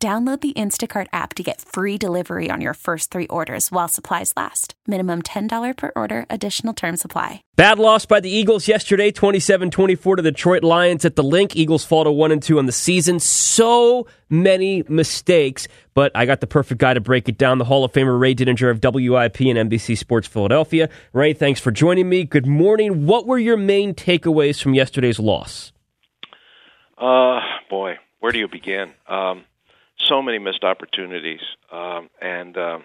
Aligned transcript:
Download 0.00 0.40
the 0.40 0.52
Instacart 0.52 1.08
app 1.12 1.34
to 1.34 1.42
get 1.42 1.60
free 1.60 1.98
delivery 1.98 2.52
on 2.52 2.60
your 2.60 2.74
first 2.74 3.10
three 3.10 3.26
orders 3.26 3.72
while 3.72 3.88
supplies 3.88 4.32
last. 4.36 4.74
Minimum 4.86 5.22
$10 5.22 5.76
per 5.76 5.90
order, 5.96 6.24
additional 6.30 6.72
term 6.72 6.96
supply. 6.96 7.42
Bad 7.56 7.80
loss 7.80 8.06
by 8.06 8.20
the 8.20 8.30
Eagles 8.30 8.68
yesterday, 8.68 9.10
27 9.10 9.72
24 9.72 10.16
to 10.16 10.22
the 10.22 10.30
Detroit 10.30 10.62
Lions 10.62 11.04
at 11.04 11.16
the 11.16 11.24
Linc. 11.24 11.56
Eagles 11.56 11.84
fall 11.84 12.04
to 12.04 12.12
1 12.12 12.30
and 12.30 12.40
2 12.40 12.60
on 12.60 12.66
the 12.66 12.70
season. 12.70 13.18
So 13.18 14.06
many 14.30 14.84
mistakes, 14.88 15.66
but 15.94 16.12
I 16.14 16.26
got 16.26 16.40
the 16.40 16.46
perfect 16.46 16.80
guy 16.80 16.94
to 16.94 17.00
break 17.00 17.28
it 17.28 17.36
down. 17.36 17.58
The 17.58 17.64
Hall 17.64 17.82
of 17.82 17.90
Famer 17.90 18.20
Ray 18.20 18.36
Didinger 18.36 18.70
of 18.70 18.78
WIP 18.80 19.40
and 19.40 19.68
NBC 19.68 19.98
Sports 19.98 20.28
Philadelphia. 20.28 20.90
Ray, 21.12 21.32
thanks 21.32 21.58
for 21.58 21.72
joining 21.72 22.08
me. 22.08 22.22
Good 22.22 22.46
morning. 22.46 23.04
What 23.04 23.26
were 23.26 23.38
your 23.38 23.56
main 23.56 23.94
takeaways 23.94 24.62
from 24.62 24.74
yesterday's 24.74 25.18
loss? 25.18 25.72
Uh, 26.96 27.40
boy, 27.68 27.96
where 28.20 28.30
do 28.30 28.38
you 28.38 28.46
begin? 28.46 28.92
Um, 29.08 29.42
so 29.98 30.22
many 30.22 30.38
missed 30.38 30.64
opportunities, 30.64 31.40
um, 31.72 32.08
and 32.20 32.56
um, 32.56 32.84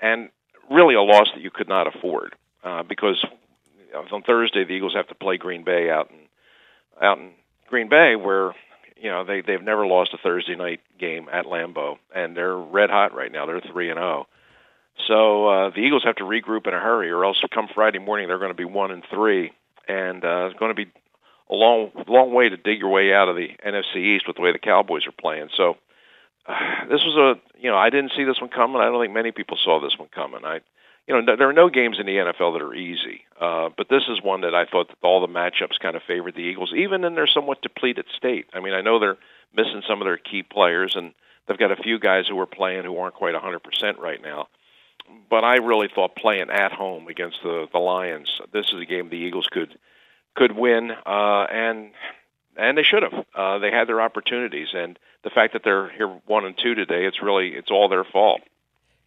and 0.00 0.30
really 0.70 0.94
a 0.94 1.02
loss 1.02 1.28
that 1.34 1.42
you 1.42 1.50
could 1.50 1.68
not 1.68 1.86
afford 1.86 2.34
uh, 2.64 2.82
because 2.82 3.24
on 4.12 4.22
Thursday 4.22 4.64
the 4.64 4.72
Eagles 4.72 4.94
have 4.94 5.08
to 5.08 5.14
play 5.14 5.36
Green 5.36 5.64
Bay 5.64 5.90
out 5.90 6.10
in 6.10 6.16
out 7.00 7.18
in 7.18 7.30
Green 7.68 7.88
Bay 7.88 8.16
where 8.16 8.54
you 8.96 9.10
know 9.10 9.24
they 9.24 9.40
they've 9.40 9.62
never 9.62 9.86
lost 9.86 10.14
a 10.14 10.18
Thursday 10.18 10.54
night 10.54 10.80
game 10.98 11.28
at 11.32 11.46
Lambeau 11.46 11.96
and 12.14 12.36
they're 12.36 12.56
red 12.56 12.90
hot 12.90 13.14
right 13.14 13.32
now. 13.32 13.46
They're 13.46 13.60
three 13.60 13.90
and 13.90 13.98
zero. 13.98 14.26
Oh. 14.26 14.32
So 15.08 15.48
uh, 15.48 15.70
the 15.70 15.80
Eagles 15.80 16.04
have 16.04 16.16
to 16.16 16.24
regroup 16.24 16.66
in 16.66 16.74
a 16.74 16.78
hurry, 16.78 17.10
or 17.10 17.24
else 17.24 17.42
come 17.52 17.66
Friday 17.74 17.98
morning 17.98 18.28
they're 18.28 18.38
going 18.38 18.50
to 18.50 18.54
be 18.54 18.64
one 18.64 18.90
and 18.90 19.02
three, 19.10 19.52
and 19.88 20.24
uh, 20.24 20.46
it's 20.46 20.58
going 20.58 20.70
to 20.70 20.74
be 20.74 20.90
a 21.50 21.54
long 21.54 21.90
long 22.08 22.32
way 22.32 22.48
to 22.48 22.56
dig 22.56 22.78
your 22.78 22.90
way 22.90 23.12
out 23.12 23.28
of 23.28 23.36
the 23.36 23.48
NFC 23.66 23.96
East 23.96 24.26
with 24.26 24.36
the 24.36 24.42
way 24.42 24.52
the 24.52 24.58
Cowboys 24.58 25.06
are 25.06 25.12
playing. 25.12 25.48
So 25.56 25.76
this 26.90 27.04
was 27.04 27.16
a 27.16 27.58
you 27.60 27.70
know 27.70 27.76
I 27.76 27.90
didn't 27.90 28.12
see 28.16 28.24
this 28.24 28.40
one 28.40 28.50
coming. 28.50 28.80
I 28.80 28.86
don't 28.86 29.02
think 29.02 29.14
many 29.14 29.32
people 29.32 29.58
saw 29.62 29.80
this 29.80 29.98
one 29.98 30.08
coming. 30.08 30.44
I 30.44 30.60
you 31.06 31.14
know 31.14 31.36
there 31.36 31.48
are 31.48 31.54
no 31.54 31.68
games 31.68 31.98
in 31.98 32.06
the 32.06 32.16
NFL 32.16 32.54
that 32.54 32.62
are 32.62 32.74
easy, 32.74 33.22
uh, 33.40 33.70
but 33.76 33.88
this 33.88 34.04
is 34.08 34.22
one 34.22 34.42
that 34.42 34.54
I 34.54 34.64
thought 34.64 34.88
that 34.88 34.96
all 35.02 35.20
the 35.20 35.32
matchups 35.32 35.78
kind 35.80 35.96
of 35.96 36.02
favored 36.06 36.34
the 36.34 36.42
Eagles, 36.42 36.72
even 36.76 37.04
in 37.04 37.14
their 37.14 37.26
somewhat 37.26 37.62
depleted 37.62 38.06
state. 38.16 38.46
I 38.52 38.60
mean 38.60 38.74
I 38.74 38.80
know 38.80 38.98
they're 38.98 39.18
missing 39.54 39.82
some 39.86 40.00
of 40.00 40.06
their 40.06 40.16
key 40.16 40.42
players, 40.42 40.94
and 40.96 41.12
they've 41.46 41.58
got 41.58 41.72
a 41.72 41.82
few 41.82 41.98
guys 41.98 42.26
who 42.28 42.38
are 42.40 42.46
playing 42.46 42.84
who 42.84 42.96
aren't 42.98 43.14
quite 43.14 43.34
100% 43.34 43.98
right 43.98 44.22
now. 44.22 44.48
But 45.28 45.44
I 45.44 45.56
really 45.56 45.88
thought 45.94 46.16
playing 46.16 46.48
at 46.50 46.72
home 46.72 47.08
against 47.08 47.38
the 47.42 47.66
the 47.72 47.78
Lions, 47.78 48.30
this 48.52 48.66
is 48.72 48.80
a 48.80 48.86
game 48.86 49.08
the 49.08 49.16
Eagles 49.16 49.48
could 49.50 49.78
could 50.34 50.52
win, 50.52 50.90
uh, 50.90 51.46
and 51.50 51.92
and 52.56 52.76
they 52.76 52.82
should 52.82 53.02
have. 53.02 53.12
Uh, 53.34 53.58
they 53.58 53.70
had 53.70 53.88
their 53.88 54.00
opportunities, 54.00 54.68
and 54.72 54.98
the 55.24 55.30
fact 55.30 55.52
that 55.52 55.62
they're 55.64 55.90
here 55.90 56.08
one 56.26 56.44
and 56.44 56.54
two 56.62 56.74
today, 56.74 57.06
it's 57.06 57.22
really 57.22 57.52
it's 57.54 57.70
all 57.70 57.88
their 57.88 58.04
fault. 58.04 58.40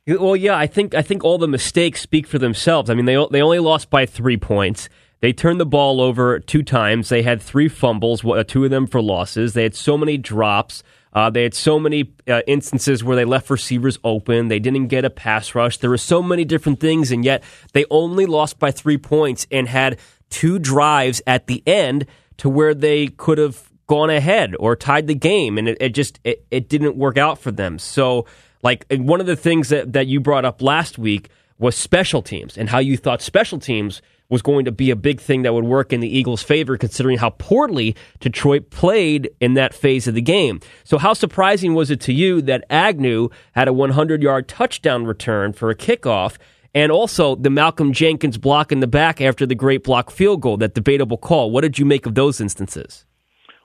Well, 0.08 0.36
yeah, 0.36 0.56
I 0.56 0.68
think 0.68 0.94
I 0.94 1.02
think 1.02 1.24
all 1.24 1.38
the 1.38 1.48
mistakes 1.48 2.02
speak 2.02 2.28
for 2.28 2.38
themselves. 2.38 2.90
I 2.90 2.94
mean, 2.94 3.06
they 3.06 3.18
they 3.32 3.42
only 3.42 3.60
lost 3.60 3.90
by 3.90 4.06
three 4.06 4.38
points. 4.38 4.90
They 5.22 5.34
turned 5.34 5.60
the 5.60 5.66
ball 5.66 6.02
over 6.02 6.40
two 6.40 6.62
times. 6.62 7.10
They 7.10 7.24
had 7.24 7.42
three 7.42 7.68
fumbles, 7.68 8.24
two 8.48 8.66
of 8.66 8.70
them 8.70 8.86
for 8.86 9.02
losses. 9.02 9.54
They 9.54 9.64
had 9.64 9.74
so 9.74 9.98
many 9.98 10.18
drops. 10.18 10.84
Uh, 11.14 11.30
they 11.30 11.44
had 11.44 11.54
so 11.54 11.80
many 11.80 12.14
uh, 12.28 12.42
instances 12.46 13.04
where 13.04 13.16
they 13.16 13.24
left 13.26 13.50
receivers 13.50 13.98
open. 14.04 14.50
They 14.50 14.60
didn't 14.60 14.88
get 14.88 15.06
a 15.06 15.10
pass 15.10 15.56
rush. 15.56 15.78
There 15.78 15.90
were 15.90 15.98
so 15.98 16.22
many 16.22 16.44
different 16.44 16.82
things, 16.82 17.10
and 17.10 17.24
yet 17.24 17.42
they 17.74 17.86
only 17.90 18.26
lost 18.26 18.60
by 18.60 18.70
three 18.72 18.98
points 18.98 19.48
and 19.50 19.68
had 19.68 19.98
two 20.30 20.60
drives 20.60 21.22
at 21.26 21.48
the 21.48 21.64
end 21.66 22.06
to 22.38 22.50
where 22.50 22.74
they 22.74 23.08
could 23.08 23.38
have 23.38 23.70
gone 23.88 24.10
ahead 24.10 24.56
or 24.60 24.76
tied 24.76 25.08
the 25.08 25.16
game, 25.16 25.58
and 25.58 25.68
it, 25.68 25.78
it 25.80 25.90
just 25.90 26.20
it, 26.24 26.46
it 26.52 26.70
didn't 26.70 26.96
work 26.96 27.18
out 27.18 27.40
for 27.40 27.52
them. 27.52 27.80
So, 27.80 28.26
like 28.64 28.86
one 28.90 29.20
of 29.20 29.28
the 29.28 29.36
things 29.36 29.70
that, 29.70 29.94
that 29.94 30.08
you 30.08 30.20
brought 30.20 30.46
up 30.46 30.62
last 30.62 30.98
week 30.98 31.30
was 31.58 31.76
special 31.76 32.22
teams 32.22 32.58
and 32.58 32.70
how 32.70 32.80
you 32.80 32.98
thought 32.98 33.22
special 33.22 33.60
teams 33.60 34.02
was 34.28 34.42
going 34.42 34.66
to 34.66 34.72
be 34.72 34.90
a 34.90 34.96
big 34.96 35.22
thing 35.22 35.44
that 35.44 35.54
would 35.54 35.66
work 35.66 35.94
in 35.94 36.00
the 36.00 36.18
Eagles' 36.18 36.42
favor, 36.42 36.78
considering 36.78 37.20
how 37.20 37.30
poorly 37.30 37.96
Detroit 38.20 38.72
played 38.72 39.30
in 39.40 39.54
that 39.54 39.74
phase 39.74 40.08
of 40.08 40.16
the 40.16 40.22
game. 40.22 40.60
So, 40.84 40.98
how 40.98 41.14
surprising 41.14 41.76
was 41.76 41.92
it 41.92 42.02
to 42.02 42.14
you 42.14 42.42
that 42.44 42.66
Agnew 42.70 43.30
had 43.54 43.68
a 43.68 43.74
100 43.74 44.24
yard 44.24 44.48
touchdown 44.48 45.06
return 45.06 45.54
for 45.54 45.70
a 45.70 45.76
kickoff? 45.76 46.38
And 46.76 46.92
also 46.92 47.36
the 47.36 47.50
Malcolm 47.50 47.94
Jenkins 47.94 48.38
block 48.38 48.72
in 48.74 48.82
the 48.82 48.88
back 48.88 49.22
after 49.22 49.46
the 49.46 49.56
great 49.56 49.84
block 49.84 50.12
field 50.12 50.42
goal, 50.42 50.58
that 50.58 50.74
debatable 50.74 51.18
call. 51.18 51.50
What 51.50 51.62
did 51.62 51.80
you 51.80 51.86
make 51.86 52.06
of 52.06 52.16
those 52.16 52.42
instances? 52.42 53.06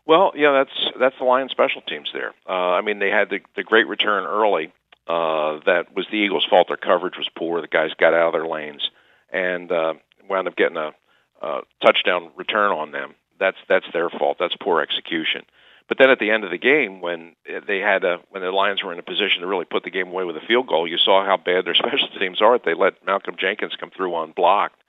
Well, 0.07 0.33
yeah, 0.37 0.53
that's 0.53 0.95
that's 0.99 1.17
the 1.19 1.25
Lions 1.25 1.51
special 1.51 1.83
teams 1.83 2.09
there. 2.13 2.33
Uh, 2.49 2.53
I 2.53 2.83
mean, 2.83 3.01
they 3.01 3.11
had 3.11 3.29
the 3.29 3.41
the 3.57 3.65
great 3.65 3.89
return 3.89 4.25
early. 4.25 4.73
Uh, 5.07 5.59
that 5.67 5.87
was 5.95 6.07
the 6.11 6.19
Eagles' 6.19 6.47
fault. 6.49 6.69
Their 6.69 6.77
coverage 6.77 7.17
was 7.19 7.29
poor. 7.37 7.61
The 7.61 7.67
guys 7.67 7.91
got 7.99 8.15
out 8.15 8.29
of 8.29 8.33
their 8.33 8.47
lanes 8.47 8.89
and 9.33 9.71
uh, 9.73 9.95
wound 10.29 10.47
up 10.47 10.57
getting 10.57 10.77
a, 10.77 10.93
a 11.43 11.61
touchdown 11.85 12.31
return 12.37 12.71
on 12.71 12.93
them. 12.93 13.15
That's 13.41 13.57
that's 13.69 13.87
their 13.93 14.09
fault. 14.09 14.37
That's 14.39 14.55
poor 14.61 14.81
execution. 14.81 15.43
But 15.91 15.99
then 15.99 16.11
at 16.11 16.21
the 16.21 16.31
end 16.31 16.45
of 16.45 16.53
the 16.53 16.57
game, 16.57 17.01
when 17.01 17.35
they 17.67 17.81
had 17.81 18.05
a, 18.05 18.19
when 18.31 18.45
the 18.45 18.53
Lions 18.53 18.81
were 18.81 18.93
in 18.93 19.01
a 19.01 19.03
position 19.03 19.41
to 19.41 19.49
really 19.49 19.65
put 19.65 19.83
the 19.83 19.91
game 19.91 20.07
away 20.07 20.23
with 20.23 20.37
a 20.37 20.47
field 20.47 20.69
goal, 20.69 20.87
you 20.87 20.99
saw 20.99 21.27
how 21.27 21.37
bad 21.37 21.65
their 21.65 21.75
special 21.85 22.07
teams 22.17 22.41
are. 22.41 22.61
They 22.61 22.75
let 22.75 23.05
Malcolm 23.05 23.35
Jenkins 23.37 23.75
come 23.75 23.91
through 23.91 24.17
unblocked, 24.23 24.81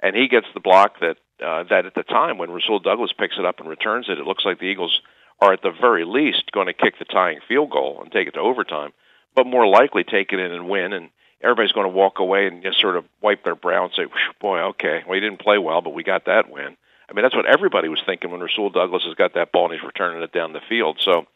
and 0.00 0.14
he 0.14 0.28
gets 0.28 0.46
the 0.52 0.60
block 0.60 1.00
that 1.00 1.16
uh, 1.42 1.64
that 1.70 1.86
at 1.86 1.94
the 1.94 2.02
time 2.02 2.36
when 2.36 2.50
Rasul 2.50 2.80
Douglas 2.80 3.14
picks 3.18 3.38
it 3.38 3.46
up 3.46 3.60
and 3.60 3.68
returns 3.68 4.10
it, 4.10 4.18
it 4.18 4.26
looks 4.26 4.44
like 4.44 4.58
the 4.58 4.66
Eagles 4.66 5.00
are 5.40 5.54
at 5.54 5.62
the 5.62 5.72
very 5.72 6.04
least 6.04 6.52
going 6.52 6.66
to 6.66 6.74
kick 6.74 6.98
the 6.98 7.06
tying 7.06 7.40
field 7.48 7.70
goal 7.70 8.00
and 8.02 8.12
take 8.12 8.28
it 8.28 8.34
to 8.34 8.40
overtime, 8.40 8.92
but 9.34 9.46
more 9.46 9.66
likely 9.66 10.04
take 10.04 10.34
it 10.34 10.38
in 10.38 10.52
and 10.52 10.68
win. 10.68 10.92
And 10.92 11.08
everybody's 11.40 11.72
going 11.72 11.90
to 11.90 11.96
walk 11.96 12.18
away 12.18 12.46
and 12.46 12.62
just 12.62 12.78
sort 12.78 12.96
of 12.96 13.06
wipe 13.22 13.42
their 13.42 13.56
brow 13.56 13.86
and 13.86 13.94
say, 13.94 14.04
"Boy, 14.38 14.60
okay, 14.72 15.02
well, 15.06 15.14
he 15.14 15.20
didn't 15.20 15.40
play 15.40 15.56
well, 15.56 15.80
but 15.80 15.94
we 15.94 16.04
got 16.04 16.26
that 16.26 16.50
win." 16.50 16.76
I 17.08 17.14
mean, 17.14 17.22
that's 17.22 17.36
what 17.36 17.46
everybody 17.46 17.88
was 17.88 18.02
thinking 18.04 18.30
when 18.30 18.40
Rasul 18.40 18.70
Douglas 18.70 19.04
has 19.04 19.14
got 19.14 19.34
that 19.34 19.52
ball 19.52 19.66
and 19.66 19.74
he's 19.74 19.86
returning 19.86 20.22
it 20.22 20.32
down 20.32 20.52
the 20.52 20.60
field. 20.68 20.98
So, 21.00 21.26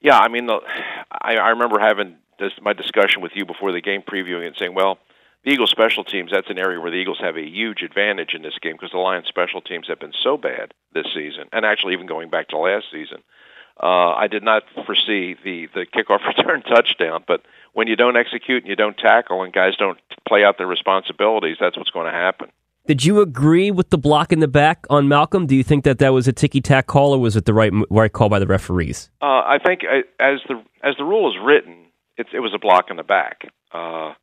yeah, 0.00 0.18
I 0.18 0.28
mean, 0.28 0.46
the, 0.46 0.60
I, 1.10 1.36
I 1.36 1.48
remember 1.50 1.78
having 1.78 2.16
this, 2.38 2.52
my 2.60 2.72
discussion 2.72 3.22
with 3.22 3.32
you 3.34 3.44
before 3.44 3.72
the 3.72 3.80
game, 3.80 4.02
previewing 4.02 4.46
and 4.46 4.56
saying, 4.56 4.74
well, 4.74 4.98
the 5.44 5.52
Eagles 5.52 5.70
special 5.70 6.04
teams, 6.04 6.32
that's 6.32 6.50
an 6.50 6.58
area 6.58 6.80
where 6.80 6.90
the 6.90 6.96
Eagles 6.96 7.18
have 7.20 7.36
a 7.36 7.46
huge 7.46 7.82
advantage 7.82 8.34
in 8.34 8.42
this 8.42 8.58
game 8.60 8.72
because 8.72 8.90
the 8.90 8.98
Lions 8.98 9.28
special 9.28 9.60
teams 9.60 9.86
have 9.88 10.00
been 10.00 10.12
so 10.22 10.36
bad 10.36 10.74
this 10.92 11.06
season, 11.14 11.44
and 11.52 11.64
actually 11.64 11.92
even 11.92 12.06
going 12.06 12.30
back 12.30 12.48
to 12.48 12.58
last 12.58 12.86
season. 12.90 13.22
Uh, 13.80 14.12
I 14.12 14.26
did 14.26 14.42
not 14.42 14.62
foresee 14.86 15.36
the 15.44 15.68
the 15.72 15.86
kickoff 15.86 16.26
return 16.36 16.62
touchdown, 16.62 17.24
but 17.28 17.42
when 17.74 17.86
you 17.86 17.94
don't 17.94 18.16
execute 18.16 18.62
and 18.62 18.70
you 18.70 18.76
don't 18.76 18.96
tackle 18.96 19.42
and 19.42 19.52
guys 19.52 19.76
don't 19.76 19.98
play 20.26 20.44
out 20.44 20.58
their 20.58 20.66
responsibilities, 20.66 21.58
that's 21.60 21.76
what's 21.76 21.90
going 21.90 22.06
to 22.06 22.18
happen. 22.18 22.50
Did 22.86 23.04
you 23.04 23.20
agree 23.20 23.72
with 23.72 23.90
the 23.90 23.98
block 23.98 24.32
in 24.32 24.38
the 24.38 24.48
back 24.48 24.86
on 24.88 25.08
Malcolm? 25.08 25.46
Do 25.46 25.56
you 25.56 25.64
think 25.64 25.84
that 25.84 25.98
that 25.98 26.12
was 26.12 26.28
a 26.28 26.32
ticky 26.32 26.60
tack 26.60 26.86
call, 26.86 27.12
or 27.14 27.18
was 27.18 27.34
it 27.34 27.44
the 27.44 27.54
right 27.54 27.72
right 27.90 28.12
call 28.12 28.28
by 28.28 28.38
the 28.38 28.46
referees? 28.46 29.10
Uh, 29.20 29.24
I 29.24 29.58
think 29.64 29.82
uh, 29.84 30.02
as 30.20 30.40
the 30.48 30.62
as 30.82 30.96
the 30.96 31.04
rule 31.04 31.28
is 31.30 31.36
written, 31.42 31.86
it, 32.16 32.28
it 32.32 32.40
was 32.40 32.54
a 32.54 32.58
block 32.58 32.90
in 32.90 32.96
the 32.96 33.02
back. 33.02 33.48
Uh, 33.72 34.14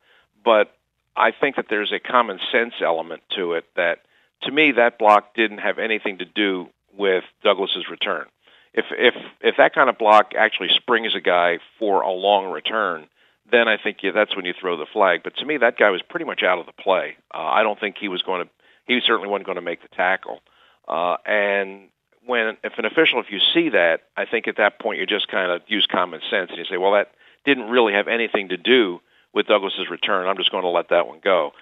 but 0.44 0.74
I 1.16 1.30
think 1.30 1.56
that 1.56 1.66
there's 1.68 1.92
a 1.92 2.00
common 2.00 2.38
sense 2.50 2.74
element 2.80 3.22
to 3.36 3.52
it 3.52 3.64
that, 3.76 4.00
to 4.42 4.50
me, 4.50 4.72
that 4.72 4.98
block 4.98 5.34
didn't 5.34 5.58
have 5.58 5.78
anything 5.78 6.18
to 6.18 6.24
do 6.24 6.68
with 6.96 7.24
Douglas's 7.42 7.88
return. 7.90 8.26
If 8.72 8.86
if 8.90 9.14
if 9.40 9.56
that 9.58 9.74
kind 9.74 9.88
of 9.88 9.98
block 9.98 10.32
actually 10.36 10.70
springs 10.74 11.14
a 11.14 11.20
guy 11.20 11.58
for 11.78 12.00
a 12.00 12.10
long 12.10 12.50
return, 12.50 13.06
then 13.54 13.68
I 13.68 13.76
think 13.76 13.98
yeah, 14.02 14.10
that's 14.12 14.34
when 14.34 14.44
you 14.44 14.52
throw 14.58 14.76
the 14.76 14.86
flag. 14.92 15.20
But 15.22 15.36
to 15.36 15.46
me, 15.46 15.58
that 15.58 15.78
guy 15.78 15.90
was 15.90 16.02
pretty 16.02 16.26
much 16.26 16.42
out 16.42 16.58
of 16.58 16.66
the 16.66 16.72
play. 16.72 17.16
Uh, 17.32 17.38
I 17.38 17.62
don't 17.62 17.78
think 17.78 17.96
he 17.98 18.08
was 18.08 18.22
going 18.22 18.44
to. 18.44 18.50
He 18.86 19.00
certainly 19.06 19.28
wasn't 19.28 19.46
going 19.46 19.56
to 19.56 19.62
make 19.62 19.82
the 19.82 19.88
tackle. 19.88 20.40
Uh, 20.86 21.16
and 21.24 21.88
when 22.26 22.56
if 22.62 22.72
an 22.78 22.84
official, 22.84 23.20
if 23.20 23.30
you 23.30 23.38
see 23.54 23.70
that, 23.70 24.02
I 24.16 24.24
think 24.26 24.48
at 24.48 24.56
that 24.56 24.78
point 24.78 24.98
you 24.98 25.06
just 25.06 25.28
kind 25.28 25.50
of 25.50 25.62
use 25.68 25.86
common 25.90 26.20
sense 26.30 26.50
and 26.50 26.58
you 26.58 26.64
say, 26.64 26.76
well, 26.76 26.92
that 26.92 27.12
didn't 27.44 27.70
really 27.70 27.92
have 27.94 28.08
anything 28.08 28.48
to 28.48 28.56
do 28.56 29.00
with 29.32 29.46
Douglas's 29.46 29.88
return. 29.90 30.26
I'm 30.26 30.36
just 30.36 30.50
going 30.50 30.64
to 30.64 30.70
let 30.70 30.90
that 30.90 31.06
one 31.06 31.20
go. 31.22 31.52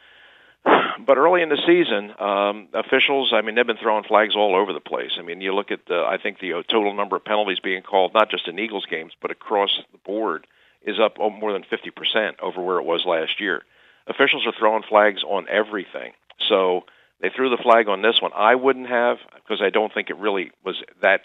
But 1.04 1.16
early 1.16 1.42
in 1.42 1.48
the 1.48 1.60
season, 1.66 2.12
um, 2.20 2.68
officials, 2.74 3.32
I 3.32 3.40
mean, 3.40 3.56
they've 3.56 3.66
been 3.66 3.78
throwing 3.78 4.04
flags 4.04 4.36
all 4.36 4.54
over 4.54 4.72
the 4.72 4.78
place. 4.78 5.12
I 5.18 5.22
mean, 5.22 5.40
you 5.40 5.52
look 5.52 5.72
at 5.72 5.86
the, 5.86 6.04
I 6.06 6.18
think 6.22 6.38
the 6.38 6.62
total 6.68 6.94
number 6.94 7.16
of 7.16 7.24
penalties 7.24 7.58
being 7.58 7.82
called, 7.82 8.14
not 8.14 8.30
just 8.30 8.46
in 8.46 8.58
Eagles 8.58 8.86
games, 8.88 9.12
but 9.20 9.32
across 9.32 9.70
the 9.90 9.98
board 9.98 10.46
is 10.84 10.96
up 11.02 11.19
more 11.19 11.52
than 11.52 11.64
50% 11.64 12.40
over 12.43 12.62
where 12.62 12.79
it 12.79 12.84
was 12.84 13.05
last 13.06 13.40
year. 13.40 13.62
Officials 14.06 14.46
are 14.46 14.55
throwing 14.58 14.82
flags 14.88 15.23
on 15.23 15.46
everything. 15.49 16.12
So 16.49 16.82
they 17.20 17.31
threw 17.34 17.50
the 17.50 17.62
flag 17.62 17.88
on 17.88 18.02
this 18.02 18.20
one. 18.20 18.32
I 18.34 18.55
wouldn't 18.55 18.88
have 18.88 19.19
because 19.34 19.62
I 19.64 19.70
don't 19.70 19.93
think 19.94 20.11
it 20.11 20.17
really 20.17 20.50
was 20.64 20.82
that 21.00 21.20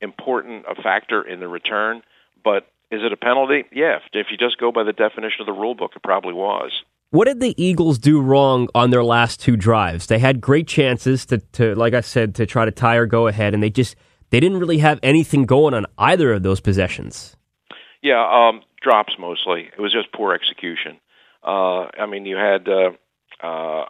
important 0.00 0.64
a 0.68 0.80
factor 0.80 1.22
in 1.22 1.40
the 1.40 1.48
return. 1.48 2.02
But 2.42 2.66
is 2.90 3.02
it 3.04 3.12
a 3.12 3.16
penalty? 3.16 3.64
Yeah. 3.72 3.98
If 4.12 4.28
you 4.30 4.36
just 4.36 4.58
go 4.58 4.72
by 4.72 4.82
the 4.82 4.92
definition 4.92 5.40
of 5.40 5.46
the 5.46 5.52
rule 5.52 5.74
book, 5.74 5.92
it 5.94 6.02
probably 6.02 6.34
was. 6.34 6.72
What 7.10 7.26
did 7.26 7.40
the 7.40 7.54
Eagles 7.62 7.98
do 7.98 8.20
wrong 8.20 8.68
on 8.74 8.90
their 8.90 9.04
last 9.04 9.40
two 9.40 9.56
drives? 9.56 10.06
They 10.06 10.18
had 10.18 10.40
great 10.42 10.66
chances 10.66 11.24
to, 11.26 11.38
to 11.52 11.74
like 11.74 11.94
I 11.94 12.02
said, 12.02 12.34
to 12.34 12.46
try 12.46 12.66
to 12.66 12.70
tie 12.70 12.96
or 12.96 13.06
go 13.06 13.28
ahead, 13.28 13.54
and 13.54 13.62
they 13.62 13.70
just 13.70 13.96
they 14.28 14.40
didn't 14.40 14.58
really 14.58 14.78
have 14.78 15.00
anything 15.02 15.46
going 15.46 15.72
on 15.72 15.86
either 15.96 16.34
of 16.34 16.42
those 16.42 16.60
possessions. 16.60 17.34
Yeah, 18.02 18.20
um, 18.20 18.60
drops 18.80 19.14
mostly. 19.18 19.70
It 19.76 19.80
was 19.80 19.92
just 19.92 20.12
poor 20.12 20.34
execution. 20.34 20.98
Uh, 21.42 21.86
I 21.98 22.06
mean, 22.06 22.26
you 22.26 22.36
had 22.36 22.68
uh, 22.68 22.90
uh, 23.42 23.84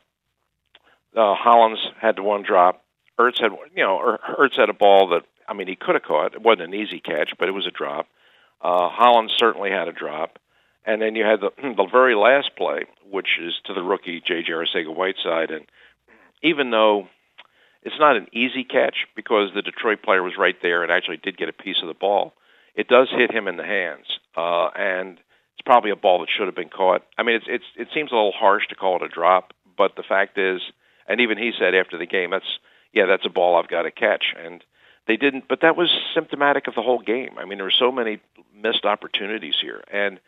uh, 1.16 1.34
Hollins 1.34 1.80
had 2.00 2.16
the 2.16 2.22
one 2.22 2.42
drop. 2.42 2.82
Ertz 3.18 3.40
had, 3.40 3.52
you 3.74 3.82
know, 3.82 4.18
Ertz 4.38 4.56
had 4.56 4.68
a 4.68 4.74
ball 4.74 5.08
that 5.08 5.22
I 5.48 5.54
mean 5.54 5.66
he 5.66 5.76
could 5.76 5.94
have 5.94 6.04
caught. 6.04 6.34
It 6.34 6.42
wasn't 6.42 6.74
an 6.74 6.74
easy 6.74 7.00
catch, 7.00 7.32
but 7.38 7.48
it 7.48 7.52
was 7.52 7.66
a 7.66 7.70
drop. 7.70 8.06
Uh, 8.60 8.88
Hollins 8.88 9.32
certainly 9.36 9.70
had 9.70 9.88
a 9.88 9.92
drop, 9.92 10.38
and 10.84 11.00
then 11.00 11.14
you 11.14 11.24
had 11.24 11.40
the 11.40 11.50
the 11.76 11.88
very 11.90 12.14
last 12.14 12.50
play, 12.56 12.84
which 13.10 13.38
is 13.40 13.54
to 13.64 13.74
the 13.74 13.82
rookie 13.82 14.22
J.J. 14.24 14.52
Arcega-Whiteside, 14.52 15.50
and 15.50 15.66
even 16.42 16.70
though 16.70 17.08
it's 17.82 17.98
not 17.98 18.16
an 18.16 18.26
easy 18.32 18.64
catch 18.64 19.06
because 19.16 19.50
the 19.54 19.62
Detroit 19.62 20.02
player 20.02 20.22
was 20.22 20.34
right 20.38 20.56
there 20.62 20.82
and 20.82 20.92
actually 20.92 21.18
did 21.18 21.36
get 21.38 21.48
a 21.48 21.52
piece 21.52 21.80
of 21.80 21.88
the 21.88 21.94
ball, 21.94 22.34
it 22.74 22.88
does 22.88 23.08
hit 23.10 23.32
him 23.32 23.48
in 23.48 23.56
the 23.56 23.64
hands, 23.64 24.06
uh, 24.36 24.68
and 24.76 25.18
it's 25.18 25.64
probably 25.64 25.90
a 25.90 25.96
ball 25.96 26.20
that 26.20 26.28
should 26.34 26.46
have 26.46 26.54
been 26.54 26.68
caught. 26.68 27.02
I 27.16 27.22
mean, 27.22 27.36
it's 27.36 27.46
it's 27.48 27.64
it 27.76 27.88
seems 27.94 28.12
a 28.12 28.14
little 28.14 28.32
harsh 28.32 28.66
to 28.68 28.74
call 28.74 28.96
it 28.96 29.02
a 29.02 29.08
drop, 29.08 29.52
but 29.76 29.96
the 29.96 30.02
fact 30.02 30.38
is, 30.38 30.60
and 31.06 31.20
even 31.20 31.38
he 31.38 31.52
said 31.58 31.74
after 31.74 31.98
the 31.98 32.06
game, 32.06 32.30
that's 32.30 32.58
yeah, 32.92 33.06
that's 33.06 33.26
a 33.26 33.30
ball 33.30 33.56
I've 33.56 33.68
got 33.68 33.82
to 33.82 33.90
catch, 33.90 34.34
and 34.36 34.64
they 35.06 35.16
didn't. 35.16 35.48
But 35.48 35.60
that 35.62 35.76
was 35.76 35.90
symptomatic 36.14 36.68
of 36.68 36.74
the 36.74 36.82
whole 36.82 37.00
game. 37.00 37.38
I 37.38 37.44
mean, 37.44 37.58
there 37.58 37.64
were 37.64 37.72
so 37.76 37.92
many 37.92 38.20
missed 38.54 38.84
opportunities 38.84 39.56
here, 39.60 39.82
and 39.92 40.20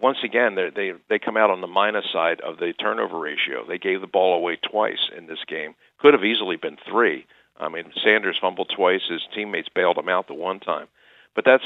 once 0.00 0.18
again, 0.22 0.54
they 0.54 0.70
they 0.70 0.92
they 1.08 1.18
come 1.18 1.36
out 1.36 1.50
on 1.50 1.60
the 1.60 1.66
minus 1.66 2.04
side 2.12 2.40
of 2.40 2.58
the 2.58 2.72
turnover 2.72 3.18
ratio. 3.18 3.66
They 3.66 3.78
gave 3.78 4.00
the 4.00 4.06
ball 4.06 4.34
away 4.34 4.56
twice 4.56 5.10
in 5.16 5.26
this 5.26 5.44
game. 5.46 5.74
Could 5.98 6.14
have 6.14 6.24
easily 6.24 6.56
been 6.56 6.76
three. 6.88 7.26
I 7.58 7.68
mean, 7.68 7.84
Sanders 8.04 8.38
fumbled 8.40 8.70
twice. 8.74 9.02
His 9.08 9.22
teammates 9.34 9.68
bailed 9.74 9.96
him 9.96 10.08
out 10.08 10.26
the 10.26 10.34
one 10.34 10.60
time. 10.60 10.88
But 11.36 11.44
that's 11.44 11.64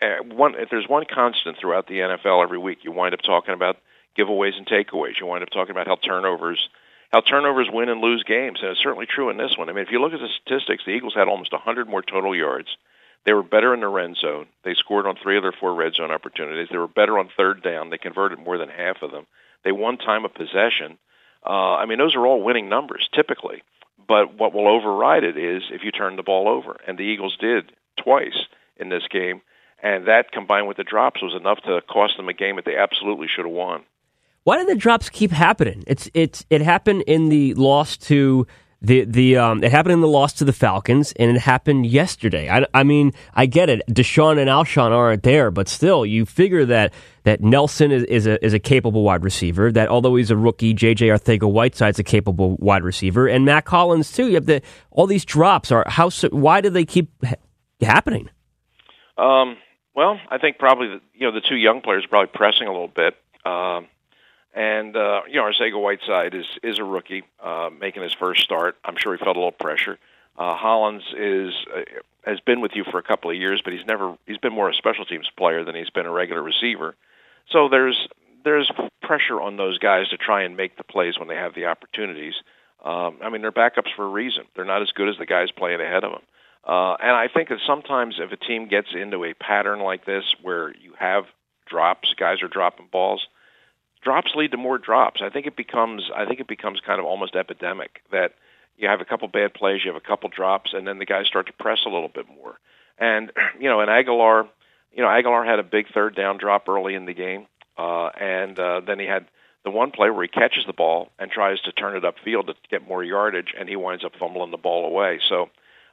uh, 0.00 0.22
one. 0.34 0.54
If 0.54 0.70
there's 0.70 0.88
one 0.88 1.04
constant 1.12 1.58
throughout 1.58 1.86
the 1.86 1.98
NFL 1.98 2.42
every 2.42 2.58
week, 2.58 2.78
you 2.82 2.92
wind 2.92 3.12
up 3.12 3.20
talking 3.20 3.52
about 3.52 3.76
giveaways 4.16 4.56
and 4.56 4.66
takeaways. 4.66 5.20
You 5.20 5.26
wind 5.26 5.42
up 5.42 5.50
talking 5.50 5.72
about 5.72 5.86
how 5.86 5.96
turnovers 5.96 6.70
how 7.12 7.20
turnovers 7.20 7.68
win 7.70 7.88
and 7.88 8.00
lose 8.00 8.24
games, 8.24 8.58
and 8.60 8.70
it's 8.70 8.82
certainly 8.82 9.06
true 9.06 9.30
in 9.30 9.36
this 9.36 9.56
one. 9.56 9.68
I 9.68 9.72
mean, 9.72 9.84
if 9.84 9.92
you 9.92 10.00
look 10.00 10.14
at 10.14 10.20
the 10.20 10.28
statistics, 10.42 10.84
the 10.84 10.92
Eagles 10.92 11.14
had 11.14 11.28
almost 11.28 11.52
100 11.52 11.88
more 11.88 12.02
total 12.02 12.34
yards. 12.34 12.76
They 13.24 13.32
were 13.32 13.44
better 13.44 13.72
in 13.72 13.80
the 13.80 13.88
red 13.88 14.16
zone. 14.16 14.46
They 14.64 14.74
scored 14.74 15.06
on 15.06 15.16
three 15.16 15.36
of 15.36 15.44
their 15.44 15.52
four 15.52 15.74
red 15.74 15.94
zone 15.94 16.10
opportunities. 16.10 16.68
They 16.70 16.78
were 16.78 16.88
better 16.88 17.18
on 17.18 17.28
third 17.36 17.62
down. 17.62 17.90
They 17.90 17.98
converted 17.98 18.38
more 18.38 18.58
than 18.58 18.68
half 18.68 19.02
of 19.02 19.12
them. 19.12 19.26
They 19.64 19.72
won 19.72 19.96
time 19.96 20.24
of 20.24 20.34
possession. 20.34 20.98
Uh, 21.46 21.76
I 21.76 21.86
mean, 21.86 21.98
those 21.98 22.16
are 22.16 22.26
all 22.26 22.42
winning 22.42 22.68
numbers 22.68 23.08
typically. 23.14 23.62
But 24.06 24.34
what 24.34 24.52
will 24.52 24.68
override 24.68 25.24
it 25.24 25.38
is 25.38 25.62
if 25.70 25.84
you 25.84 25.92
turn 25.92 26.16
the 26.16 26.22
ball 26.22 26.48
over, 26.48 26.76
and 26.86 26.98
the 26.98 27.04
Eagles 27.04 27.36
did 27.40 27.72
twice 27.96 28.46
in 28.76 28.88
this 28.88 29.02
game, 29.10 29.40
and 29.82 30.06
that 30.08 30.32
combined 30.32 30.68
with 30.68 30.76
the 30.76 30.84
drops 30.84 31.22
was 31.22 31.34
enough 31.34 31.58
to 31.62 31.80
cost 31.88 32.16
them 32.16 32.28
a 32.28 32.32
game 32.32 32.56
that 32.56 32.64
they 32.64 32.76
absolutely 32.76 33.28
should 33.28 33.44
have 33.44 33.54
won. 33.54 33.84
Why 34.44 34.58
do 34.58 34.66
the 34.66 34.74
drops 34.74 35.08
keep 35.08 35.30
happening? 35.30 35.84
It's 35.86 36.10
it's 36.12 36.44
it 36.50 36.60
happened 36.60 37.04
in 37.06 37.30
the 37.30 37.54
loss 37.54 37.96
to 38.08 38.46
the 38.84 39.04
the 39.04 39.38
um, 39.38 39.64
it 39.64 39.70
happened 39.70 39.94
in 39.94 40.00
the 40.02 40.08
loss 40.08 40.34
to 40.34 40.44
the 40.44 40.52
Falcons, 40.52 41.12
and 41.18 41.34
it 41.34 41.40
happened 41.40 41.86
yesterday. 41.86 42.50
I, 42.50 42.66
I 42.74 42.82
mean, 42.82 43.12
I 43.32 43.46
get 43.46 43.70
it. 43.70 43.80
DeSean 43.88 44.38
and 44.38 44.50
Alshon 44.50 44.90
aren't 44.90 45.22
there, 45.22 45.50
but 45.50 45.68
still, 45.68 46.04
you 46.04 46.26
figure 46.26 46.66
that 46.66 46.92
that 47.22 47.40
Nelson 47.40 47.90
is, 47.90 48.04
is 48.04 48.26
a 48.26 48.44
is 48.44 48.52
a 48.52 48.58
capable 48.58 49.02
wide 49.02 49.24
receiver. 49.24 49.72
That 49.72 49.88
although 49.88 50.16
he's 50.16 50.30
a 50.30 50.36
rookie, 50.36 50.74
JJ 50.74 51.16
Arcega-Whiteside's 51.16 51.98
a 51.98 52.04
capable 52.04 52.56
wide 52.56 52.84
receiver, 52.84 53.26
and 53.26 53.46
Mack 53.46 53.66
Hollins 53.66 54.12
too. 54.12 54.28
You 54.28 54.34
have 54.34 54.46
the 54.46 54.60
all 54.90 55.06
these 55.06 55.24
drops 55.24 55.72
are 55.72 55.84
how 55.86 56.10
why 56.30 56.60
do 56.60 56.68
they 56.68 56.84
keep 56.84 57.10
ha- 57.24 57.36
happening? 57.80 58.28
Um, 59.16 59.56
well, 59.94 60.18
I 60.28 60.38
think 60.38 60.58
probably 60.58 60.88
the, 60.88 61.00
you 61.14 61.26
know 61.26 61.32
the 61.32 61.40
two 61.40 61.56
young 61.56 61.80
players 61.80 62.04
are 62.04 62.08
probably 62.08 62.32
pressing 62.34 62.66
a 62.66 62.72
little 62.72 62.88
bit. 62.88 63.16
Um, 63.44 63.86
and 64.54 64.96
uh, 64.96 65.22
you 65.28 65.36
know, 65.36 65.44
Arcega-Whiteside 65.44 66.34
is 66.34 66.46
is 66.62 66.78
a 66.78 66.84
rookie 66.84 67.24
uh, 67.42 67.70
making 67.78 68.02
his 68.02 68.14
first 68.14 68.42
start. 68.42 68.76
I'm 68.84 68.96
sure 68.96 69.16
he 69.16 69.22
felt 69.22 69.36
a 69.36 69.40
little 69.40 69.52
pressure. 69.52 69.98
Uh, 70.38 70.54
Hollins 70.56 71.04
is 71.16 71.52
uh, 71.74 71.82
has 72.24 72.40
been 72.40 72.60
with 72.60 72.72
you 72.74 72.84
for 72.84 72.98
a 72.98 73.02
couple 73.02 73.30
of 73.30 73.36
years, 73.36 73.60
but 73.62 73.72
he's 73.72 73.86
never 73.86 74.16
he's 74.26 74.38
been 74.38 74.52
more 74.52 74.68
a 74.70 74.74
special 74.74 75.04
teams 75.04 75.28
player 75.36 75.64
than 75.64 75.74
he's 75.74 75.90
been 75.90 76.06
a 76.06 76.10
regular 76.10 76.42
receiver. 76.42 76.94
So 77.50 77.68
there's 77.68 78.08
there's 78.44 78.70
pressure 79.02 79.40
on 79.40 79.56
those 79.56 79.78
guys 79.78 80.08
to 80.10 80.16
try 80.16 80.42
and 80.42 80.56
make 80.56 80.76
the 80.76 80.84
plays 80.84 81.18
when 81.18 81.28
they 81.28 81.36
have 81.36 81.54
the 81.54 81.66
opportunities. 81.66 82.34
Um, 82.84 83.18
I 83.22 83.30
mean, 83.30 83.42
they're 83.42 83.52
backups 83.52 83.94
for 83.96 84.04
a 84.04 84.08
reason. 84.08 84.44
They're 84.54 84.64
not 84.64 84.82
as 84.82 84.90
good 84.92 85.08
as 85.08 85.16
the 85.18 85.26
guys 85.26 85.50
playing 85.50 85.80
ahead 85.80 86.04
of 86.04 86.12
them. 86.12 86.22
Uh, 86.66 86.94
and 86.94 87.10
I 87.10 87.28
think 87.28 87.50
that 87.50 87.58
sometimes 87.66 88.16
if 88.18 88.32
a 88.32 88.36
team 88.36 88.68
gets 88.68 88.88
into 88.94 89.24
a 89.24 89.34
pattern 89.34 89.80
like 89.80 90.06
this 90.06 90.24
where 90.42 90.70
you 90.70 90.94
have 90.98 91.24
drops, 91.66 92.14
guys 92.18 92.42
are 92.42 92.48
dropping 92.48 92.88
balls, 92.90 93.26
drops 94.02 94.32
lead 94.34 94.52
to 94.52 94.56
more 94.56 94.78
drops. 94.78 95.20
I 95.22 95.30
think 95.30 95.46
it 95.46 95.56
becomes 95.56 96.10
I 96.14 96.24
think 96.26 96.40
it 96.40 96.46
becomes 96.46 96.80
kind 96.80 97.00
of 97.00 97.06
almost 97.06 97.36
epidemic 97.36 98.00
that 98.12 98.32
you 98.76 98.88
have 98.88 99.00
a 99.00 99.04
couple 99.04 99.28
bad 99.28 99.54
plays, 99.54 99.80
you 99.84 99.92
have 99.92 100.02
a 100.02 100.06
couple 100.06 100.28
drops, 100.28 100.72
and 100.72 100.86
then 100.86 100.98
the 100.98 101.06
guys 101.06 101.26
start 101.26 101.46
to 101.46 101.52
press 101.52 101.80
a 101.86 101.90
little 101.90 102.08
bit 102.08 102.26
more. 102.28 102.58
And 102.98 103.32
you 103.60 103.68
know, 103.68 103.80
and 103.80 103.90
Agholor, 103.90 104.48
you 104.92 105.02
know, 105.02 105.08
Agholor 105.08 105.44
had 105.44 105.58
a 105.58 105.64
big 105.64 105.86
third 105.92 106.14
down 106.14 106.38
drop 106.38 106.68
early 106.68 106.94
in 106.94 107.06
the 107.06 107.14
game, 107.14 107.46
uh, 107.76 108.06
and 108.08 108.58
uh, 108.58 108.80
then 108.80 108.98
he 108.98 109.06
had 109.06 109.26
the 109.64 109.70
one 109.70 109.90
play 109.90 110.10
where 110.10 110.22
he 110.22 110.28
catches 110.28 110.66
the 110.66 110.72
ball 110.72 111.10
and 111.18 111.30
tries 111.30 111.60
to 111.62 111.72
turn 111.72 111.96
it 111.96 112.04
upfield 112.04 112.46
to 112.46 112.54
get 112.70 112.86
more 112.86 113.02
yardage, 113.02 113.54
and 113.58 113.68
he 113.68 113.76
winds 113.76 114.04
up 114.04 114.12
fumbling 114.18 114.50
the 114.50 114.58
ball 114.58 114.86
away. 114.86 115.20
So, 115.28 115.48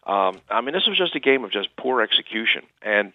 um, 0.06 0.39
I 0.50 0.62
mean, 0.62 0.74
this 0.74 0.88
was 0.88 0.98
just 0.98 1.15
a 1.15 1.19
game 1.19 1.44
of 1.44 1.51
just 1.51 1.75
poor 1.75 2.01
execution, 2.01 2.63
and 2.81 3.13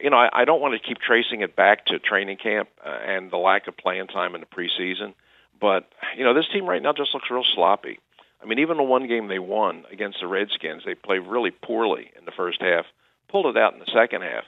you 0.00 0.10
know, 0.10 0.16
I, 0.16 0.42
I 0.42 0.44
don't 0.44 0.60
want 0.60 0.80
to 0.80 0.86
keep 0.86 0.98
tracing 0.98 1.40
it 1.40 1.56
back 1.56 1.86
to 1.86 1.98
training 1.98 2.36
camp 2.36 2.68
uh, 2.84 2.90
and 2.90 3.30
the 3.30 3.38
lack 3.38 3.66
of 3.68 3.76
playing 3.76 4.08
time 4.08 4.34
in 4.34 4.40
the 4.40 4.46
preseason, 4.46 5.14
but 5.60 5.88
you 6.16 6.24
know, 6.24 6.34
this 6.34 6.46
team 6.52 6.66
right 6.66 6.82
now 6.82 6.92
just 6.92 7.14
looks 7.14 7.30
real 7.30 7.44
sloppy. 7.54 7.98
I 8.42 8.46
mean, 8.46 8.58
even 8.58 8.76
the 8.76 8.82
one 8.82 9.08
game 9.08 9.28
they 9.28 9.38
won 9.38 9.84
against 9.90 10.18
the 10.20 10.26
Redskins, 10.26 10.82
they 10.84 10.94
played 10.94 11.20
really 11.20 11.50
poorly 11.50 12.10
in 12.18 12.26
the 12.26 12.32
first 12.32 12.60
half, 12.60 12.84
pulled 13.28 13.46
it 13.46 13.56
out 13.56 13.72
in 13.72 13.78
the 13.78 13.90
second 13.92 14.22
half. 14.22 14.44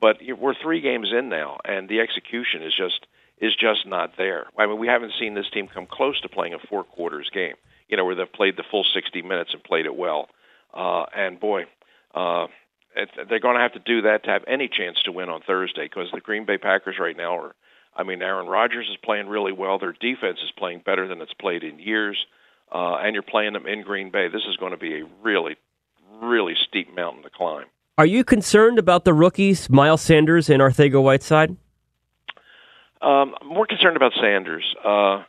But 0.00 0.18
we're 0.38 0.54
three 0.54 0.80
games 0.80 1.12
in 1.12 1.28
now, 1.28 1.58
and 1.64 1.88
the 1.88 2.00
execution 2.00 2.62
is 2.62 2.74
just 2.74 3.06
is 3.38 3.56
just 3.56 3.86
not 3.86 4.16
there. 4.16 4.46
I 4.56 4.66
mean, 4.66 4.78
we 4.78 4.86
haven't 4.86 5.12
seen 5.18 5.34
this 5.34 5.48
team 5.50 5.66
come 5.66 5.86
close 5.86 6.20
to 6.20 6.28
playing 6.28 6.54
a 6.54 6.58
four 6.58 6.84
quarters 6.84 7.30
game. 7.32 7.54
You 7.88 7.96
know, 7.96 8.04
where 8.04 8.14
they've 8.14 8.32
played 8.32 8.56
the 8.56 8.64
full 8.70 8.84
60 8.84 9.22
minutes 9.22 9.52
and 9.52 9.64
played 9.64 9.86
it 9.86 9.96
well. 9.96 10.28
Uh, 10.72 11.04
and 11.14 11.40
boy, 11.40 11.62
uh, 12.14 12.46
they're 13.28 13.40
going 13.40 13.56
to 13.56 13.62
have 13.62 13.72
to 13.72 13.80
do 13.80 14.02
that 14.02 14.24
to 14.24 14.30
have 14.30 14.42
any 14.46 14.68
chance 14.68 14.98
to 15.04 15.12
win 15.12 15.28
on 15.28 15.40
Thursday 15.46 15.84
because 15.84 16.08
the 16.12 16.20
Green 16.20 16.44
Bay 16.44 16.58
Packers 16.58 16.96
right 17.00 17.16
now 17.16 17.36
are. 17.36 17.54
I 17.94 18.04
mean, 18.04 18.22
Aaron 18.22 18.46
Rodgers 18.46 18.88
is 18.88 18.96
playing 19.04 19.26
really 19.26 19.52
well. 19.52 19.78
Their 19.78 19.92
defense 19.92 20.38
is 20.44 20.52
playing 20.56 20.82
better 20.86 21.08
than 21.08 21.20
it's 21.20 21.34
played 21.34 21.64
in 21.64 21.80
years, 21.80 22.16
uh, 22.72 22.96
and 23.00 23.14
you're 23.14 23.22
playing 23.22 23.52
them 23.52 23.66
in 23.66 23.82
Green 23.82 24.10
Bay. 24.10 24.28
This 24.28 24.44
is 24.48 24.56
going 24.56 24.70
to 24.70 24.78
be 24.78 25.00
a 25.00 25.04
really, 25.22 25.56
really 26.22 26.54
steep 26.68 26.94
mountain 26.94 27.24
to 27.24 27.30
climb. 27.30 27.66
Are 27.98 28.06
you 28.06 28.22
concerned 28.22 28.78
about 28.78 29.04
the 29.04 29.12
rookies, 29.12 29.68
Miles 29.68 30.00
Sanders 30.02 30.48
and 30.48 30.62
Arcega-Whiteside? 30.62 31.50
Um, 33.02 33.34
I'm 33.40 33.48
more 33.48 33.66
concerned 33.66 33.96
about 33.96 34.12
Sanders 34.20 34.64
uh, 34.84 35.24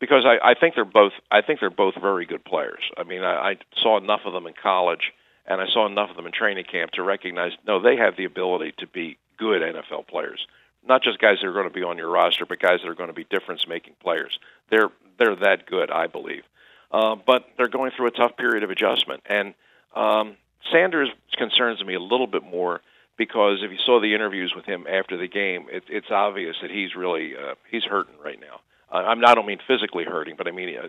because 0.00 0.24
I, 0.24 0.50
I 0.50 0.54
think 0.54 0.74
they're 0.74 0.84
both. 0.84 1.12
I 1.30 1.42
think 1.42 1.60
they're 1.60 1.70
both 1.70 1.94
very 2.00 2.26
good 2.26 2.44
players. 2.44 2.82
I 2.96 3.04
mean, 3.04 3.22
I, 3.22 3.50
I 3.50 3.56
saw 3.82 3.98
enough 3.98 4.20
of 4.24 4.32
them 4.32 4.46
in 4.46 4.54
college 4.60 5.12
and 5.48 5.60
I 5.60 5.66
saw 5.72 5.86
enough 5.86 6.10
of 6.10 6.16
them 6.16 6.26
in 6.26 6.32
training 6.32 6.64
camp 6.70 6.92
to 6.92 7.02
recognize 7.02 7.52
no, 7.66 7.80
they 7.80 7.96
have 7.96 8.16
the 8.16 8.24
ability 8.24 8.74
to 8.78 8.86
be 8.86 9.18
good 9.38 9.62
NFL 9.62 10.08
players. 10.08 10.46
Not 10.86 11.02
just 11.02 11.18
guys 11.18 11.38
that 11.40 11.46
are 11.46 11.52
going 11.52 11.68
to 11.68 11.74
be 11.74 11.82
on 11.82 11.98
your 11.98 12.08
roster, 12.10 12.46
but 12.46 12.60
guys 12.60 12.80
that 12.82 12.88
are 12.88 12.94
going 12.94 13.08
to 13.08 13.14
be 13.14 13.24
difference-making 13.24 13.94
players. 14.00 14.38
They're 14.70 14.90
they're 15.18 15.36
that 15.36 15.66
good, 15.66 15.90
I 15.90 16.06
believe. 16.06 16.42
Uh, 16.90 17.16
but 17.16 17.48
they're 17.56 17.68
going 17.68 17.90
through 17.96 18.06
a 18.06 18.12
tough 18.12 18.36
period 18.36 18.62
of 18.62 18.70
adjustment, 18.70 19.22
and 19.26 19.54
um, 19.94 20.36
Sanders 20.70 21.08
concerns 21.36 21.84
me 21.84 21.94
a 21.94 22.00
little 22.00 22.28
bit 22.28 22.44
more 22.44 22.80
because 23.16 23.62
if 23.62 23.70
you 23.70 23.78
saw 23.84 24.00
the 24.00 24.14
interviews 24.14 24.52
with 24.54 24.64
him 24.64 24.86
after 24.88 25.16
the 25.16 25.26
game, 25.26 25.66
it, 25.70 25.84
it's 25.88 26.10
obvious 26.10 26.56
that 26.62 26.70
he's 26.70 26.94
really 26.94 27.34
uh, 27.36 27.54
he's 27.70 27.84
hurting 27.84 28.14
right 28.22 28.40
now. 28.40 28.60
Uh, 28.92 28.96
I'm, 28.96 29.24
I 29.24 29.34
don't 29.34 29.46
mean 29.46 29.58
physically 29.66 30.04
hurting, 30.04 30.34
but 30.36 30.46
I 30.46 30.50
mean 30.50 30.76
uh, 30.76 30.88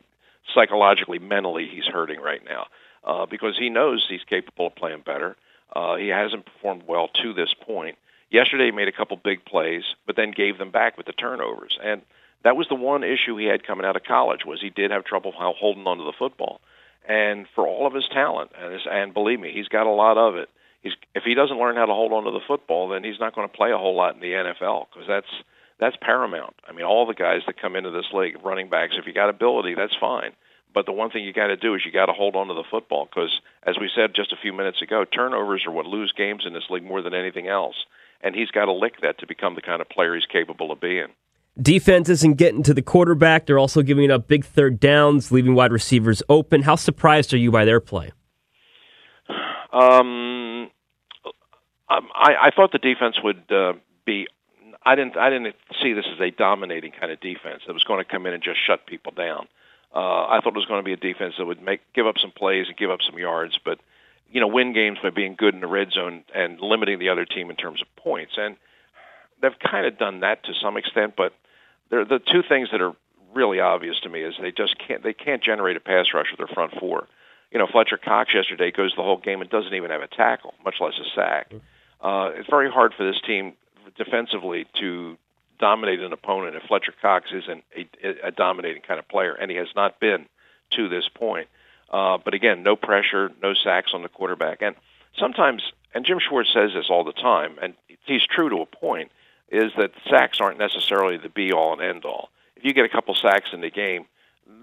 psychologically, 0.54 1.20
mentally, 1.20 1.68
he's 1.72 1.86
hurting 1.86 2.20
right 2.20 2.42
now 2.44 2.68
uh, 3.04 3.26
because 3.26 3.58
he 3.58 3.70
knows 3.70 4.06
he's 4.10 4.24
capable 4.30 4.68
of 4.68 4.76
playing 4.76 5.04
better. 5.06 5.36
Uh, 5.76 5.96
he 5.96 6.08
hasn't 6.08 6.46
performed 6.46 6.84
well 6.88 7.10
to 7.22 7.34
this 7.34 7.54
point. 7.66 7.98
Yesterday, 8.30 8.66
he 8.66 8.72
made 8.72 8.88
a 8.88 8.94
couple 8.94 9.18
big 9.18 9.46
plays, 9.46 9.84
but 10.06 10.16
then 10.16 10.32
gave 10.32 10.58
them 10.58 10.72
back 10.72 10.98
with 10.98 11.06
the 11.06 11.14
turnovers. 11.14 11.78
And 11.84 12.02
that 12.44 12.56
was 12.56 12.68
the 12.68 12.76
one 12.76 13.04
issue 13.04 13.38
he 13.38 13.46
had 13.46 13.66
coming 13.66 13.86
out 13.86 13.96
of 13.96 14.04
college 14.04 14.42
was 14.46 14.62
he 14.62 14.70
did 14.70 14.92
have 14.92 15.06
trouble 15.06 15.34
holding 15.36 15.86
onto 15.86 16.06
the 16.06 16.14
football. 16.18 16.62
And 17.08 17.46
for 17.56 17.66
all 17.66 17.88
of 17.88 17.94
his 17.94 18.08
talent, 18.12 18.52
and, 18.58 18.74
his, 18.74 18.82
and 18.90 19.14
believe 19.14 19.40
me, 19.40 19.52
he's 19.54 19.70
got 19.70 19.88
a 19.88 19.92
lot 19.92 20.18
of 20.18 20.36
it. 20.36 20.50
He's 20.82 20.94
if 21.16 21.24
he 21.24 21.34
doesn't 21.34 21.58
learn 21.58 21.76
how 21.76 21.86
to 21.86 21.94
hold 21.94 22.12
onto 22.12 22.32
the 22.32 22.46
football, 22.46 22.90
then 22.90 23.04
he's 23.04 23.20
not 23.20 23.34
going 23.34 23.48
to 23.48 23.56
play 23.56 23.72
a 23.72 23.78
whole 23.78 23.96
lot 23.96 24.16
in 24.16 24.22
the 24.22 24.32
NFL 24.32 24.88
because 24.92 25.08
that's 25.08 25.44
that's 25.80 25.96
paramount. 26.02 26.56
I 26.68 26.74
mean, 26.74 26.86
all 26.86 27.06
the 27.06 27.14
guys 27.14 27.42
that 27.46 27.62
come 27.62 27.76
into 27.76 27.92
this 27.92 28.06
league, 28.14 28.36
running 28.44 28.70
backs, 28.70 28.96
if 28.98 29.06
you 29.06 29.14
got 29.14 29.30
ability, 29.30 29.76
that's 29.76 29.96
fine. 30.00 30.32
But 30.74 30.86
the 30.86 30.92
one 30.92 31.10
thing 31.10 31.24
you 31.24 31.34
got 31.34 31.48
to 31.48 31.58
do 31.58 31.76
is 31.76 31.82
you 31.86 31.92
got 31.92 32.08
to 32.08 32.14
hold 32.14 32.36
on 32.36 32.48
to 32.48 32.54
the 32.54 32.64
football 32.70 33.06
because, 33.10 33.40
as 33.64 33.76
we 33.80 33.90
said 33.96 34.12
just 34.16 34.34
a 34.34 34.38
few 34.42 34.54
minutes 34.54 34.82
ago, 34.82 35.06
turnovers 35.06 35.64
are 35.66 35.72
what 35.72 35.86
lose 35.86 36.14
games 36.16 36.44
in 36.46 36.54
this 36.54 36.66
league 36.70 36.84
more 36.84 37.02
than 37.02 37.14
anything 37.14 37.48
else. 37.48 37.76
And 38.22 38.36
he's 38.36 38.52
got 38.52 38.66
to 38.66 38.74
lick 38.74 39.02
that 39.02 39.20
to 39.20 39.28
become 39.28 39.56
the 39.56 39.62
kind 39.62 39.82
of 39.82 39.90
player 39.90 40.16
he's 40.16 40.26
capable 40.26 40.72
of 40.72 40.80
being. 40.80 41.08
Defense 41.60 42.10
isn't 42.10 42.38
getting 42.38 42.62
to 42.64 42.74
the 42.74 42.84
quarterback. 42.84 43.46
They're 43.46 43.58
also 43.58 43.82
giving 43.82 44.12
up 44.12 44.28
big 44.28 44.46
third 44.46 44.80
downs, 44.80 45.32
leaving 45.32 45.56
wide 45.56 45.72
receivers 45.72 46.22
open. 46.30 46.64
How 46.64 46.76
surprised 46.76 47.34
are 47.34 47.38
you 47.38 47.50
by 47.50 47.66
their 47.66 47.80
play? 47.80 48.12
Um, 49.74 50.70
I, 51.90 52.00
I 52.16 52.52
thought 52.56 52.72
the 52.72 52.78
defense 52.78 53.18
would 53.24 53.52
uh, 53.52 53.74
be 54.06 54.28
I 54.88 54.96
didn't 54.96 55.18
I 55.18 55.30
didn't 55.30 55.54
see 55.84 55.92
this 55.92 56.06
as 56.14 56.20
a 56.22 56.32
dominating 56.32 56.94
kind 56.98 57.12
of 57.12 57.20
defense 57.20 57.64
that 57.68 57.74
was 57.74 57.84
going 57.84 58.04
to 58.04 58.10
come 58.10 58.26
in 58.26 58.34
and 58.34 58.42
just 58.42 58.60
shut 58.66 58.88
people 58.88 59.12
down. 59.12 59.50
Uh, 59.94 60.28
I 60.28 60.40
thought 60.42 60.56
it 60.56 60.56
was 60.56 60.66
going 60.66 60.80
to 60.80 60.86
be 60.86 60.94
a 60.94 60.96
defense 60.96 61.36
that 61.38 61.46
would 61.46 61.62
make 61.62 61.82
give 61.94 62.08
up 62.08 62.16
some 62.18 62.32
plays 62.32 62.68
and 62.70 62.78
give 62.78 62.90
up 62.90 63.00
some 63.06 63.20
yards, 63.20 63.60
but 63.66 63.80
you 64.32 64.40
know 64.40 64.48
win 64.48 64.72
games 64.74 64.98
by 65.04 65.10
being 65.10 65.36
good 65.38 65.54
in 65.54 65.60
the 65.60 65.68
red 65.68 65.92
zone 65.92 66.24
and 66.34 66.62
limiting 66.62 67.00
the 67.00 67.10
other 67.10 67.26
team 67.26 67.50
in 67.50 67.58
terms 67.58 67.82
of 67.82 67.88
points. 68.02 68.34
And 68.38 68.56
they've 69.42 69.60
kind 69.60 69.86
of 69.86 69.98
done 69.98 70.22
that 70.22 70.46
to 70.46 70.54
some 70.62 70.78
extent, 70.78 71.16
but 71.18 71.34
they're 71.90 72.06
the 72.06 72.20
two 72.20 72.42
things 72.48 72.70
that 72.72 72.82
are 72.82 72.94
really 73.34 73.60
obvious 73.60 74.00
to 74.04 74.10
me 74.10 74.22
is 74.22 74.36
they 74.40 74.52
just 74.52 74.78
can't 74.80 75.04
they 75.04 75.14
can't 75.14 75.44
generate 75.44 75.76
a 75.76 75.82
pass 75.82 76.06
rush 76.14 76.28
with 76.32 76.38
their 76.38 76.54
front 76.56 76.72
four. 76.80 77.10
You 77.52 77.60
know, 77.60 77.68
Fletcher 77.70 77.98
Cox 77.98 78.34
yesterday 78.34 78.72
goes 78.72 78.94
the 78.96 79.04
whole 79.04 79.18
game 79.18 79.42
and 79.42 79.50
doesn't 79.50 79.74
even 79.74 79.92
have 79.92 80.02
a 80.02 80.08
tackle, 80.08 80.54
much 80.64 80.76
less 80.80 80.94
a 80.98 81.08
sack. 81.14 81.52
Uh, 82.00 82.32
it's 82.36 82.50
very 82.50 82.72
hard 82.72 82.94
for 82.96 83.06
this 83.06 83.20
team 83.26 83.54
defensively 83.96 84.66
to 84.80 85.18
dominate 85.60 86.00
an 86.00 86.14
opponent 86.14 86.56
if 86.56 86.64
Fletcher 86.64 86.94
Cox 87.02 87.30
isn't 87.32 87.64
a, 87.76 88.28
a 88.28 88.32
dominating 88.32 88.82
kind 88.82 89.00
of 89.00 89.08
player, 89.08 89.34
and 89.34 89.50
he 89.50 89.58
has 89.58 89.68
not 89.76 90.00
been 90.00 90.26
to 90.72 90.90
this 90.90 91.08
point. 91.14 91.48
Uh, 91.92 92.18
but 92.24 92.34
again, 92.34 92.64
no 92.64 92.76
pressure, 92.76 93.32
no 93.42 93.54
sacks 93.54 93.92
on 93.94 94.04
the 94.04 94.10
quarterback, 94.10 94.62
and 94.62 94.76
sometimes, 95.18 95.64
and 95.94 96.06
Jim 96.06 96.20
Schwartz 96.20 96.52
says 96.54 96.72
this 96.74 96.88
all 96.90 97.04
the 97.04 97.14
time, 97.14 97.56
and 97.62 97.74
he's 98.06 98.26
true 98.26 98.50
to 98.50 98.58
a 98.58 98.66
point, 98.66 99.12
is 99.50 99.72
that 99.78 99.92
sacks 100.10 100.42
aren't 100.42 100.60
necessarily 100.60 101.18
the 101.18 101.30
be 101.30 101.54
all 101.54 101.74
and 101.74 101.82
end 101.82 102.06
all. 102.06 102.30
If 102.58 102.66
you 102.66 102.74
get 102.74 102.86
a 102.86 102.90
couple 102.90 103.16
sacks 103.16 103.50
in 103.54 103.62
the 103.62 103.70
game, 103.70 104.06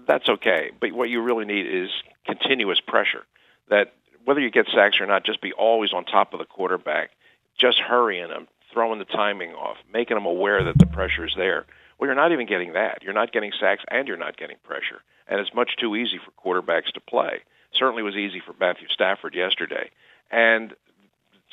that's 0.07 0.29
okay. 0.29 0.71
But 0.79 0.91
what 0.91 1.09
you 1.09 1.21
really 1.21 1.45
need 1.45 1.65
is 1.65 1.89
continuous 2.25 2.79
pressure. 2.79 3.23
That 3.69 3.93
whether 4.25 4.39
you 4.39 4.51
get 4.51 4.67
sacks 4.73 4.99
or 4.99 5.05
not, 5.05 5.25
just 5.25 5.41
be 5.41 5.53
always 5.53 5.93
on 5.93 6.05
top 6.05 6.33
of 6.33 6.39
the 6.39 6.45
quarterback, 6.45 7.11
just 7.57 7.79
hurrying 7.79 8.29
them, 8.29 8.47
throwing 8.75 8.99
the 8.99 9.05
timing 9.05 9.53
off, 9.53 9.77
making 9.91 10.15
them 10.15 10.25
aware 10.25 10.63
that 10.65 10.77
the 10.77 10.85
pressure 10.85 11.25
is 11.25 11.33
there. 11.35 11.65
Well, 11.97 12.07
you're 12.07 12.15
not 12.15 12.33
even 12.33 12.45
getting 12.45 12.73
that. 12.73 13.01
You're 13.01 13.13
not 13.13 13.31
getting 13.31 13.51
sacks 13.59 13.83
and 13.89 14.07
you're 14.07 14.17
not 14.17 14.37
getting 14.37 14.57
pressure. 14.63 15.01
And 15.27 15.39
it's 15.39 15.55
much 15.55 15.71
too 15.79 15.95
easy 15.95 16.19
for 16.19 16.61
quarterbacks 16.61 16.91
to 16.93 16.99
play. 16.99 17.39
Certainly 17.73 18.03
was 18.03 18.15
easy 18.15 18.41
for 18.45 18.53
Matthew 18.59 18.87
Stafford 18.89 19.33
yesterday. 19.33 19.89
And 20.29 20.73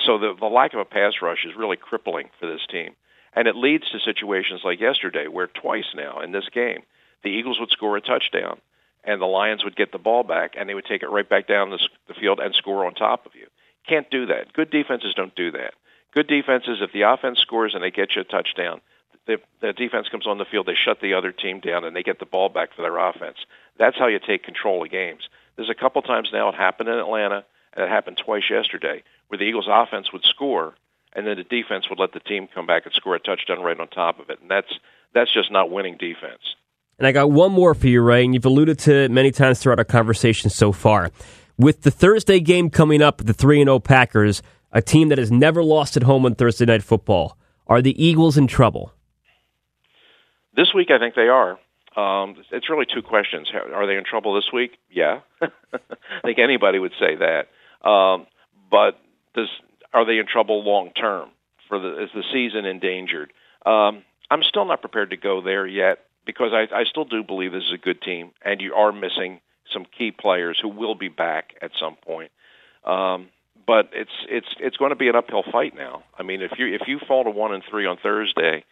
so 0.04 0.18
the, 0.18 0.34
the 0.38 0.46
lack 0.46 0.74
of 0.74 0.80
a 0.80 0.84
pass 0.84 1.14
rush 1.22 1.46
is 1.46 1.56
really 1.56 1.76
crippling 1.76 2.28
for 2.40 2.46
this 2.50 2.66
team. 2.68 2.94
And 3.34 3.46
it 3.46 3.56
leads 3.56 3.88
to 3.90 4.00
situations 4.00 4.60
like 4.64 4.80
yesterday 4.80 5.28
where 5.28 5.46
twice 5.46 5.94
now 5.94 6.20
in 6.20 6.32
this 6.32 6.48
game, 6.52 6.82
the 7.22 7.30
Eagles 7.30 7.58
would 7.60 7.70
score 7.70 7.96
a 7.96 8.00
touchdown 8.00 8.60
and 9.04 9.20
the 9.20 9.26
Lions 9.26 9.64
would 9.64 9.76
get 9.76 9.92
the 9.92 9.98
ball 9.98 10.24
back 10.24 10.54
and 10.58 10.68
they 10.68 10.74
would 10.74 10.84
take 10.84 11.02
it 11.02 11.10
right 11.10 11.28
back 11.28 11.46
down 11.46 11.70
the, 11.70 11.78
the 12.08 12.14
field 12.14 12.40
and 12.40 12.54
score 12.54 12.84
on 12.84 12.94
top 12.94 13.26
of 13.26 13.32
you. 13.36 13.46
Can't 13.88 14.10
do 14.10 14.26
that. 14.26 14.52
Good 14.52 14.70
defenses 14.70 15.14
don't 15.14 15.34
do 15.34 15.52
that. 15.52 15.74
Good 16.12 16.26
defenses, 16.26 16.78
if 16.80 16.92
the 16.92 17.02
offense 17.02 17.38
scores 17.38 17.74
and 17.74 17.82
they 17.82 17.90
get 17.90 18.14
you 18.14 18.22
a 18.22 18.24
touchdown, 18.24 18.80
the, 19.26 19.38
the 19.60 19.72
defense 19.72 20.08
comes 20.08 20.26
on 20.26 20.38
the 20.38 20.44
field, 20.44 20.66
they 20.66 20.74
shut 20.74 21.00
the 21.00 21.14
other 21.14 21.32
team 21.32 21.60
down, 21.60 21.84
and 21.84 21.94
they 21.94 22.02
get 22.02 22.18
the 22.18 22.26
ball 22.26 22.48
back 22.48 22.74
for 22.74 22.82
their 22.82 22.98
offense. 22.98 23.38
That's 23.78 23.96
how 23.98 24.08
you 24.08 24.18
take 24.18 24.42
control 24.42 24.84
of 24.84 24.90
games. 24.90 25.28
There's 25.56 25.70
a 25.70 25.74
couple 25.74 26.02
times 26.02 26.30
now 26.32 26.48
it 26.48 26.54
happened 26.54 26.88
in 26.88 26.98
Atlanta, 26.98 27.44
and 27.72 27.84
it 27.84 27.88
happened 27.88 28.20
twice 28.22 28.44
yesterday, 28.50 29.02
where 29.28 29.38
the 29.38 29.44
Eagles' 29.44 29.68
offense 29.70 30.12
would 30.12 30.24
score, 30.24 30.74
and 31.12 31.26
then 31.26 31.36
the 31.36 31.44
defense 31.44 31.88
would 31.88 31.98
let 31.98 32.12
the 32.12 32.20
team 32.20 32.48
come 32.52 32.66
back 32.66 32.84
and 32.84 32.94
score 32.94 33.14
a 33.14 33.20
touchdown 33.20 33.60
right 33.60 33.78
on 33.78 33.88
top 33.88 34.18
of 34.18 34.30
it, 34.30 34.40
and 34.40 34.50
that's 34.50 34.72
that's 35.14 35.32
just 35.32 35.52
not 35.52 35.70
winning 35.70 35.96
defense. 35.98 36.56
And 36.98 37.06
I 37.06 37.12
got 37.12 37.30
one 37.30 37.52
more 37.52 37.74
for 37.74 37.86
you, 37.86 38.00
Ray, 38.00 38.24
and 38.24 38.34
you've 38.34 38.46
alluded 38.46 38.78
to 38.80 38.92
it 38.92 39.10
many 39.10 39.30
times 39.30 39.60
throughout 39.60 39.78
our 39.78 39.84
conversation 39.84 40.50
so 40.50 40.72
far. 40.72 41.10
With 41.58 41.82
the 41.82 41.90
Thursday 41.90 42.40
game 42.40 42.70
coming 42.70 43.02
up, 43.02 43.18
the 43.18 43.34
3 43.34 43.62
0 43.62 43.78
Packers, 43.80 44.42
a 44.72 44.82
team 44.82 45.08
that 45.08 45.18
has 45.18 45.30
never 45.30 45.62
lost 45.62 45.96
at 45.96 46.02
home 46.02 46.24
on 46.24 46.34
Thursday 46.34 46.64
Night 46.64 46.82
Football. 46.82 47.36
Are 47.66 47.82
the 47.82 48.02
Eagles 48.02 48.36
in 48.36 48.46
trouble? 48.46 48.92
This 50.54 50.72
week, 50.74 50.90
I 50.90 50.98
think 50.98 51.14
they 51.14 51.28
are. 51.28 51.58
Um, 51.96 52.36
it's 52.50 52.70
really 52.70 52.86
two 52.92 53.02
questions. 53.02 53.50
Are 53.54 53.86
they 53.86 53.96
in 53.96 54.04
trouble 54.04 54.34
this 54.34 54.50
week? 54.52 54.78
Yeah, 54.90 55.20
I 55.42 55.78
think 56.24 56.38
anybody 56.38 56.78
would 56.78 56.92
say 56.98 57.16
that. 57.16 57.48
Um, 57.88 58.26
but 58.70 58.98
does 59.34 59.48
are 59.92 60.06
they 60.06 60.18
in 60.18 60.26
trouble 60.26 60.64
long 60.64 60.90
term? 60.90 61.30
For 61.68 61.78
the 61.78 62.02
is 62.02 62.10
the 62.14 62.24
season 62.32 62.64
endangered? 62.64 63.32
Um, 63.66 64.02
I'm 64.30 64.42
still 64.42 64.64
not 64.64 64.80
prepared 64.80 65.10
to 65.10 65.16
go 65.16 65.42
there 65.42 65.66
yet 65.66 65.98
because 66.24 66.52
I, 66.52 66.74
I 66.74 66.84
still 66.84 67.04
do 67.04 67.22
believe 67.22 67.52
this 67.52 67.64
is 67.64 67.72
a 67.74 67.78
good 67.78 68.00
team, 68.00 68.30
and 68.42 68.60
you 68.60 68.74
are 68.74 68.92
missing 68.92 69.40
some 69.72 69.84
key 69.86 70.10
players 70.10 70.58
who 70.60 70.68
will 70.68 70.94
be 70.94 71.08
back 71.08 71.54
at 71.60 71.72
some 71.78 71.96
point. 71.96 72.30
Um, 72.84 73.28
but 73.66 73.90
it's 73.92 74.12
it's 74.28 74.48
it's 74.58 74.76
going 74.76 74.90
to 74.90 74.96
be 74.96 75.08
an 75.08 75.16
uphill 75.16 75.44
fight 75.50 75.74
now. 75.74 76.02
I 76.18 76.22
mean, 76.22 76.42
if 76.42 76.52
you 76.58 76.74
if 76.74 76.82
you 76.86 76.98
fall 77.06 77.24
to 77.24 77.30
one 77.30 77.52
and 77.52 77.62
three 77.68 77.86
on 77.86 77.96
Thursday, 77.96 78.64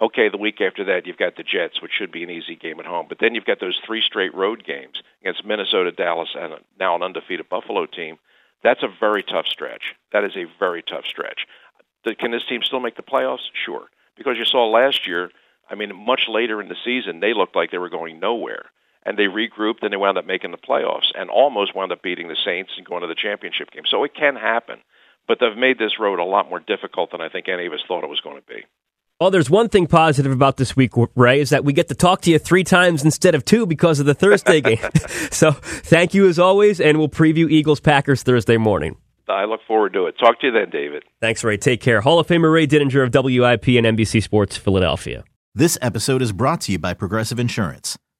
okay, 0.00 0.28
the 0.28 0.36
week 0.36 0.60
after 0.60 0.84
that 0.84 1.06
you've 1.06 1.16
got 1.16 1.36
the 1.36 1.42
Jets, 1.42 1.80
which 1.80 1.92
should 1.96 2.12
be 2.12 2.22
an 2.22 2.30
easy 2.30 2.56
game 2.56 2.80
at 2.80 2.86
home. 2.86 3.06
But 3.08 3.18
then 3.20 3.34
you've 3.34 3.44
got 3.44 3.60
those 3.60 3.78
three 3.86 4.02
straight 4.02 4.34
road 4.34 4.64
games 4.64 5.02
against 5.22 5.44
Minnesota, 5.44 5.92
Dallas, 5.92 6.34
and 6.38 6.54
now 6.78 6.94
an 6.96 7.02
undefeated 7.02 7.48
Buffalo 7.48 7.86
team. 7.86 8.18
That's 8.62 8.82
a 8.82 8.88
very 9.00 9.22
tough 9.22 9.46
stretch. 9.46 9.94
That 10.12 10.24
is 10.24 10.36
a 10.36 10.46
very 10.58 10.82
tough 10.82 11.04
stretch. 11.06 11.46
Can 12.18 12.30
this 12.30 12.46
team 12.48 12.62
still 12.62 12.80
make 12.80 12.96
the 12.96 13.02
playoffs? 13.02 13.48
Sure, 13.64 13.86
because 14.16 14.36
you 14.38 14.44
saw 14.44 14.66
last 14.66 15.06
year. 15.06 15.30
I 15.68 15.74
mean, 15.74 15.92
much 15.96 16.28
later 16.28 16.60
in 16.60 16.68
the 16.68 16.76
season, 16.84 17.18
they 17.18 17.34
looked 17.34 17.56
like 17.56 17.72
they 17.72 17.78
were 17.78 17.88
going 17.88 18.20
nowhere 18.20 18.66
and 19.06 19.16
they 19.16 19.24
regrouped 19.24 19.82
and 19.82 19.92
they 19.92 19.96
wound 19.96 20.18
up 20.18 20.26
making 20.26 20.50
the 20.50 20.58
playoffs 20.58 21.06
and 21.14 21.30
almost 21.30 21.74
wound 21.74 21.92
up 21.92 22.02
beating 22.02 22.28
the 22.28 22.36
Saints 22.44 22.72
and 22.76 22.84
going 22.84 23.02
to 23.02 23.08
the 23.08 23.14
championship 23.14 23.70
game. 23.70 23.84
So 23.88 24.04
it 24.04 24.14
can 24.14 24.34
happen, 24.34 24.80
but 25.28 25.38
they've 25.40 25.56
made 25.56 25.78
this 25.78 26.00
road 26.00 26.18
a 26.18 26.24
lot 26.24 26.50
more 26.50 26.60
difficult 26.60 27.12
than 27.12 27.20
I 27.20 27.28
think 27.28 27.48
any 27.48 27.66
of 27.66 27.72
us 27.72 27.80
thought 27.86 28.04
it 28.04 28.10
was 28.10 28.20
going 28.20 28.36
to 28.36 28.46
be. 28.46 28.64
Well, 29.18 29.30
there's 29.30 29.48
one 29.48 29.70
thing 29.70 29.86
positive 29.86 30.30
about 30.30 30.58
this 30.58 30.76
week, 30.76 30.92
Ray, 31.14 31.40
is 31.40 31.48
that 31.48 31.64
we 31.64 31.72
get 31.72 31.88
to 31.88 31.94
talk 31.94 32.20
to 32.22 32.30
you 32.30 32.38
three 32.38 32.64
times 32.64 33.02
instead 33.02 33.34
of 33.34 33.46
two 33.46 33.64
because 33.64 33.98
of 33.98 34.04
the 34.04 34.12
Thursday 34.12 34.60
game. 34.60 34.78
so 35.30 35.52
thank 35.52 36.12
you 36.12 36.28
as 36.28 36.38
always, 36.38 36.80
and 36.82 36.98
we'll 36.98 37.08
preview 37.08 37.50
Eagles 37.50 37.80
Packers 37.80 38.22
Thursday 38.22 38.58
morning. 38.58 38.96
I 39.28 39.44
look 39.46 39.60
forward 39.66 39.94
to 39.94 40.06
it. 40.06 40.16
Talk 40.18 40.40
to 40.40 40.48
you 40.48 40.52
then, 40.52 40.70
David. 40.70 41.02
Thanks, 41.20 41.42
Ray. 41.42 41.56
Take 41.56 41.80
care. 41.80 42.00
Hall 42.00 42.18
of 42.18 42.26
Famer 42.26 42.52
Ray 42.52 42.66
Didinger 42.66 43.02
of 43.02 43.12
WIP 43.12 43.68
and 43.68 43.98
NBC 43.98 44.22
Sports 44.22 44.56
Philadelphia. 44.56 45.24
This 45.54 45.78
episode 45.80 46.20
is 46.20 46.32
brought 46.32 46.60
to 46.62 46.72
you 46.72 46.78
by 46.78 46.92
Progressive 46.92 47.40
Insurance. 47.40 47.96